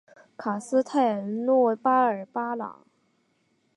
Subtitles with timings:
[0.35, 2.87] 卡斯泰尔诺巴尔巴朗。